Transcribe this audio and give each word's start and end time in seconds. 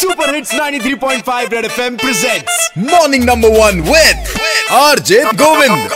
Super 0.00 0.34
hits 0.34 0.52
93.5 0.54 1.52
Red 1.52 1.64
FM 1.64 1.96
presents 1.96 2.70
morning 2.90 3.24
number 3.24 3.48
one 3.58 3.80
with 3.90 4.34
RJ 4.82 5.22
Govind 5.44 5.88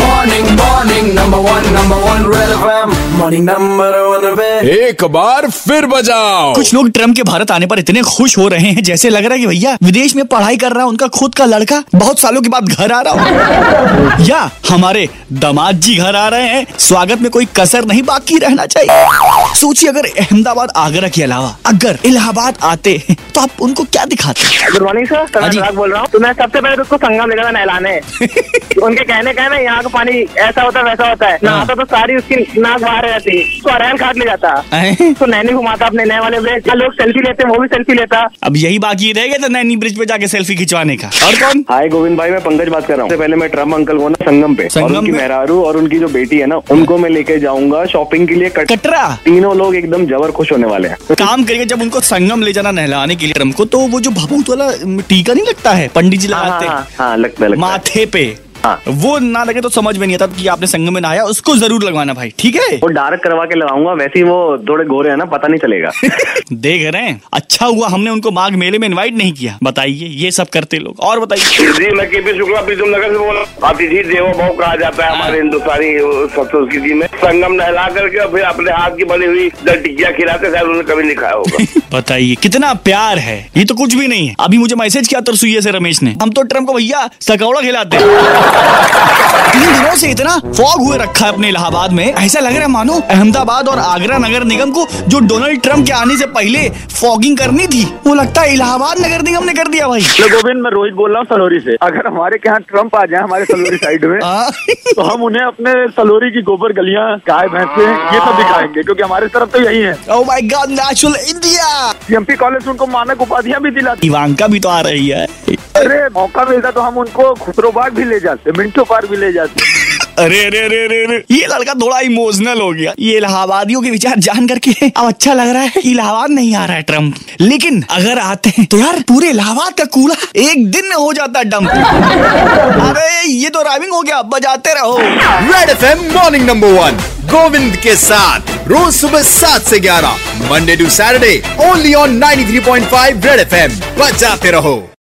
Morning, 0.00 0.46
morning, 0.58 1.06
number 1.14 1.38
one, 1.44 1.64
number 1.76 1.96
one, 2.02 2.26
Red 2.32 2.50
FM. 2.56 2.92
Morning, 3.16 3.44
number 3.48 3.64
one, 3.78 3.96
Red. 3.96 4.05
एक 4.17 5.03
बार 5.11 5.49
फिर 5.49 5.85
बजाओ। 5.85 6.53
कुछ 6.53 6.73
लोग 6.73 6.89
Trump 6.91 7.15
के 7.15 7.23
भारत 7.23 7.51
आने 7.51 7.65
पर 7.65 7.79
इतने 7.79 8.01
खुश 8.01 8.37
हो 8.37 8.47
रहे 8.47 8.69
हैं 8.69 8.83
जैसे 8.83 9.09
लग 9.09 9.25
रहा 9.25 9.33
है 9.33 9.39
कि 9.39 9.47
भैया 9.47 9.77
विदेश 9.83 10.15
में 10.15 10.25
पढ़ाई 10.25 10.57
कर 10.57 10.71
रहा 10.71 10.83
है 10.83 10.89
उनका 10.89 11.07
खुद 11.17 11.35
का 11.35 11.45
लड़का 11.45 11.83
बहुत 11.95 12.19
सालों 12.19 12.41
के 12.41 12.49
बाद 12.49 12.69
घर 12.69 12.91
आ 12.91 13.01
रहा 13.01 13.13
हो। 13.13 14.23
या 14.23 14.39
हमारे 14.69 15.07
दामाद 15.33 15.79
जी 15.79 15.95
घर 15.95 16.15
आ 16.15 16.27
रहे 16.27 16.47
हैं 16.47 16.65
स्वागत 16.79 17.21
में 17.21 17.29
कोई 17.31 17.45
कसर 17.55 17.85
नहीं 17.85 18.03
बाकी 18.03 18.37
रहना 18.37 18.65
चाहिए। 18.65 19.53
सोचिए 19.55 19.89
अगर 19.89 20.05
अहमदाबाद 20.19 20.71
आगरा 20.77 21.07
के 21.09 21.23
अलावा 21.23 21.55
अगर 21.65 21.99
इलाहाबाद 22.05 22.57
आते 22.63 22.97
तो 23.35 23.41
आप 23.41 23.61
उनको 23.61 23.83
क्या 23.83 24.05
दिखाते 24.05 24.71
गुड 24.71 24.83
मॉर्निंग 24.83 25.07
सर 25.07 25.61
हाँ 25.61 25.73
बोल 25.73 25.91
रहा 25.91 26.01
हूँ। 26.01 26.07
तो 26.11 26.19
मैं 26.19 26.33
सबसे 26.33 26.61
पहले 26.61 26.75
तो 26.75 26.81
उसको 26.81 26.97
संगम 26.97 27.29
लेकर 27.29 27.51
नहलाने। 27.51 27.95
उनके 28.83 29.03
कहने 29.03 29.33
का 29.33 29.47
ना 29.47 29.57
यहाँ 29.57 29.81
का 29.83 29.89
पानी 29.89 30.11
ऐसा 30.37 30.61
होता 30.61 30.79
है 30.79 30.85
वैसा 30.85 31.09
होता 31.09 31.27
है। 31.27 31.39
नहाता 31.43 31.75
तो 31.75 31.85
सारी 31.85 32.15
उसकी 32.15 32.35
नाक 32.61 32.81
बाहर 32.81 33.05
रहती। 33.05 33.61
तो 33.61 33.69
काट 34.07 34.17
ले 34.17 34.25
जाता। 34.25 34.49
हैं? 34.73 35.13
तो 35.13 35.25
नैनी 35.25 35.53
घुमाता 35.53 35.85
अपने 35.85 36.05
नए 36.05 36.19
वाले 36.19 36.39
ब्रिज 36.39 36.69
लोग 36.77 36.93
सेल्फी 36.93 37.21
लेते 37.21 37.43
हैं 37.43 37.49
वो 37.49 37.61
भी 37.61 37.67
सेल्फी 37.67 37.93
लेता। 37.93 38.19
अब 38.43 38.57
यही 38.57 38.79
बाकी 38.79 39.11
रह 39.13 39.27
गया 39.27 39.37
था 39.37 39.47
नैनी 39.49 39.75
ब्रिज 39.77 39.97
पे 39.99 40.05
जाके 40.05 40.27
सेल्फी 40.27 40.55
खिंचवाने 40.55 40.95
का। 40.97 41.07
और 41.25 41.35
कौन? 41.35 41.63
हाय 41.69 41.87
गोविंद 41.89 42.17
भाई 42.17 42.31
मैं 42.31 42.41
पंकज 42.41 42.69
बात 42.69 42.87
कर 42.87 42.95
रहा 42.95 43.03
हूँ। 43.03 43.17
पहले 43.17 43.35
मैं 43.35 43.49
ट्रंप 43.49 43.73
अंकल 43.75 43.97
को 43.97 44.09
ना 44.09 44.25
संगम 44.25 44.55
पे 44.55 44.67
संगम 44.69 44.85
और 44.85 44.97
उनकी 44.97 45.11
मेहरारू 45.11 45.61
और 45.63 45.77
उनकी 45.77 45.99
जो 45.99 46.07
बेटी 46.09 46.37
है 46.37 46.45
ना 46.45 46.59
उनको 46.71 46.97
मैं 46.97 47.09
लेके 47.09 47.39
जाऊँगा 47.39 47.85
शॉपिंग 47.87 48.27
के 48.27 48.35
लिए 48.35 48.49
कटरा? 48.51 49.05
तीनों 49.25 49.55
लोग 49.57 49.75
एकदम 49.75 50.05
जबर 50.07 50.31
खुश 50.31 50.51
होने 50.51 50.67
वाले 50.67 50.87
हैं। 50.87 51.15
काम 51.17 51.43
करिए 51.43 51.65
जब 51.65 51.81
उनको 51.81 51.99
संगम 52.07 52.43
ले 52.43 52.53
जाना 52.53 52.71
नहलाने 52.71 53.15
के 53.15 53.25
लिए 53.25 53.33
ट्रंप 53.33 53.55
को 53.55 53.65
तो 53.67 53.79
वो 53.87 53.99
जो 53.99 54.11
भभूत 54.13 54.49
वाला 54.49 54.71
टीका 55.09 55.33
नहीं 55.33 55.45
लगता 55.45 55.71
है? 55.73 55.87
पंडित 55.95 56.19
जी 56.19 56.27
हाँ 56.27 56.43
लगाते 56.43 56.65
हाँ, 56.65 56.87
हाँ 56.99 57.15
लगता 57.17 57.45
है 57.45 57.51
लगता 57.51 57.65
है। 57.65 57.71
माथे 57.71 58.05
पे। 58.07 58.25
हाँ। 58.67 58.93
वो 59.01 59.17
ना 59.19 59.43
लगे 59.43 59.61
तो 59.61 59.69
समझ 59.69 59.97
में 59.97 60.05
नहीं 60.07 60.15
आता 60.15 60.27
कि 60.27 60.47
आपने 60.47 60.67
संगम 60.67 60.93
में 60.93 61.01
नहाया 61.01 61.23
उसको 61.25 61.55
ज़रूर 61.57 61.83
लगवाना 61.83 62.13
भाई 62.13 62.31
ठीक 62.39 62.55
है? 62.55 62.75
वो 62.77 62.87
डार्क 62.87 63.21
करवा 63.23 63.45
के 63.45 63.55
लगाऊँगा 63.55 63.91
वैसे 63.93 64.19
ही 64.19 64.23
वो 64.23 64.57
थोड़े 64.69 64.85
गोरे 64.85 65.09
हैं 65.09 65.17
ना 65.17 65.25
पता 65.27 65.47
नहीं 65.47 65.59
चलेगा। 65.59 65.91
देख 66.65 66.85
रहे 66.93 67.01
हैं 67.01 67.21
अच्छा 67.33 67.65
हुआ 67.65 67.87
हमने 67.87 68.09
उनको 68.09 68.31
माघ 68.31 68.51
मेले 68.55 68.79
में 68.79 68.87
इन्वाइट 68.87 69.13
नहीं 69.17 69.31
किया। 69.33 69.57
बताइए 69.63 70.07
ये 70.23 70.31
सब 70.31 70.49
करते 70.49 70.79
लोग 70.79 70.99
और 70.99 71.19
बताइए। 71.19 71.71
जी 71.73 71.91
मैं 71.97 72.09
के 72.09 72.21
पी 72.21 72.37
शुक्ला 72.37 72.61
प्रीतम 72.61 72.89
नगर 72.89 73.11
से 73.11 73.17
बोल 73.17 73.35
रहा 73.35 73.43
हूँ। 73.43 73.69
अतिथि 73.69 74.03
देवो 74.03 74.31
भव 74.39 74.53
कहा 74.59 74.75
जाता 74.75 75.05
है 75.05 75.15
हमारे 75.15 75.39
हिंदुस्तानी 75.39 75.91
संस्कृति 76.37 76.93
में। 76.93 77.05
संगम 77.07 77.53
नहला 77.53 77.87
करके 77.95 78.27
फिर 78.31 78.43
अपने 78.43 78.71
हाथ 78.71 78.97
की 78.97 79.05
बनी 79.05 79.25
हुई 79.25 79.49
टिकिया 79.67 80.11
खिलाते 80.11 80.51
शायद 80.51 80.63
उन्होंने 80.63 80.93
कभी 80.93 81.03
नहीं 81.03 81.15
खाया 81.15 81.33
होगा। 81.33 81.65
बताइए 81.97 82.35
कितना 82.41 82.73
प्यार 82.85 83.19
है। 83.19 83.39
ये 83.57 83.65
तो 83.65 83.75
कुछ 83.75 83.93
भी 83.95 84.07
नहीं 84.07 84.27
है। 84.27 84.35
अभी 84.39 84.57
मुझे 84.57 84.75
मैसेज 84.75 85.07
किया 85.07 85.21
तरसुइये 85.21 85.61
से 85.61 85.71
रमेश 85.71 86.01
ने। 86.03 86.15
हम 86.21 86.29
तो 86.29 86.43
ट्रंप 86.43 86.67
को 86.67 86.73
भैया 86.73 87.09
सकौड़ा 87.21 87.61
खिलाते 87.61 87.97
हैं। 87.97 88.56
तीन 88.57 89.73
दिनों 89.73 89.95
से 89.95 90.09
इतना 90.11 90.37
फॉग 90.39 90.81
हुए 90.81 90.97
रखा 90.97 91.25
है 91.25 91.31
अपने 91.33 91.49
इलाहाबाद 91.49 91.91
में। 91.91 92.05
ऐसा 92.05 92.39
लग 92.39 92.53
रहा 92.53 92.61
है 92.61 92.67
मानो 92.67 92.93
अहमदाबाद 93.11 93.67
और 93.67 93.79
आगरा 93.79 94.17
नगर 94.17 94.43
निगम 94.43 94.71
को 94.71 94.85
जो 95.07 95.19
डोनाल्ड 95.27 95.61
ट्रंप 95.63 95.85
के 95.87 95.91
आने 95.93 96.17
से 96.17 96.25
पहले 96.35 96.67
फॉगिंग 96.95 97.37
करनी 97.37 97.67
थी 97.67 97.83
वो 98.07 98.13
लगता 98.15 98.41
है 98.41 98.53
इलाहाबाद 98.53 98.99
नगर 98.99 99.21
निगम 99.21 99.43
ने 99.43 99.53
कर 99.53 99.67
दिया 99.67 99.87
भाई। 99.87 100.01
गोविंद 100.31 100.61
मैं 100.63 100.71
रोहित 100.71 100.93
बोल 100.93 101.11
रहा 101.11 101.19
हूँ 101.19 101.27
सलोरी 101.27 101.59
से। 101.59 101.75
अगर 101.81 102.07
हमारे 102.07 102.39
यहाँ 102.45 102.59
ट्रंप 102.69 102.95
आ 102.95 103.05
जाए 103.05 103.21
हमारे 103.21 103.45
सलोरी 103.45 103.77
साइड 103.77 104.05
में 104.05 104.19
हाँ। 104.23 104.49
तो 104.95 105.01
हम 105.01 105.23
उन्हें 105.23 105.43
अपने 105.43 105.73
सलोरी 105.93 106.31
की 106.31 106.41
गोबर 106.41 106.73
गलियाँ 106.73 107.07
गाय 107.27 107.47
भैंसे 107.47 107.85
ये 107.85 108.19
सब 108.19 108.37
दिखाएँगे 108.37 108.83
क्योंकि 108.83 109.03
हमारे 109.03 109.27
तरफ़ 109.35 109.49
तो 109.51 109.61
यही 109.61 109.81
है। 109.81 109.97
ओ 110.11 110.23
my 110.25 110.41
god 110.53 110.69
natural 110.71 111.15
India 111.29 111.91
CMP 112.07 112.35
college 112.35 112.67
उनको 112.67 112.87
मानक 112.89 113.21
उपाधियाँ 113.21 113.61
भी 113.61 113.71
दिलाती 113.71 114.07
इवांका 114.07 114.47
भी 114.47 114.59
तो 114.59 114.69
आ 114.69 114.79
रही 114.81 115.07
है। 115.09 115.25
अरे 115.49 116.07
मौका 116.13 116.45
मिलता 116.45 116.71
तो 116.71 116.81
हम 116.81 116.97
उनको 116.97 117.33
खुसरो 117.35 117.71
बाग 117.71 117.93
भी 117.93 118.03
ले 118.05 118.19
जाते 118.19 118.51
मिंटो 118.57 118.83
पार्क 118.83 119.09
भी 119.09 119.17
ले 119.17 119.31
जाते। 119.33 119.75
अरे 120.17 120.39
अरे 120.45 120.59
अरे 120.59 120.77
अरे 120.85 121.03
अरे। 121.05 121.17
ये 121.31 121.47
लड़का 121.47 121.73
थोड़ा 121.73 121.99
इमोशनल 121.99 122.61
हो 122.61 122.71
गया। 122.73 122.93
ये 122.99 123.17
इलाहाबादियों 123.17 123.81
के 123.81 123.89
विचार 123.91 124.19
जान 124.19 124.47
करके 124.47 124.71
अब 124.87 125.07
अच्छा 125.07 125.33
लग 125.33 125.49
रहा 125.53 125.61
है। 125.63 125.81
इलाहाबाद 125.85 126.29
नहीं 126.29 126.55
आ 126.55 126.65
रहा 126.65 126.75
है 126.75 126.83
ट्रंप 126.83 127.15
लेकिन 127.41 127.83
अगर 127.89 128.19
आते 128.19 128.53
हैं 128.57 128.65
तो 128.65 128.77
यार 128.77 128.99
पूरे 129.07 129.29
इलाहाबाद 129.29 129.73
का 129.73 129.85
कूड़ा 129.93 130.15
एक 130.35 130.71
दिन 130.71 130.87
में 130.87 130.95
हो 130.95 131.11
जाता 131.13 131.39
है 131.39 131.45
डंप 131.45 131.69
अरे 131.69 133.27
ये 133.27 133.49
तो 133.49 133.61
राइमिंग 133.63 133.93
हो 133.93 134.01
गया। 134.01 134.21
बजाते 134.27 134.73
रहो। 134.73 134.97
Red 134.97 135.69
FM 135.69 136.03
morning 136.13 136.47
number 136.47 136.73
one 136.79 136.99
Govind 137.31 137.75
के 137.77 137.95
साथ 137.97 138.67
रोज 138.67 138.93
सुबह 138.95 139.23
सात 139.23 139.61
से 139.61 139.79
ग्यारह 139.79 140.51
Monday 140.51 140.75
to 140.75 140.89
Saturday 140.91 141.41
only 141.69 141.93
on 141.93 142.19
93.5 142.19 143.25
Red 143.25 143.39
FM 143.39 143.79
बजाते 143.99 144.51
रहो। 144.51 144.77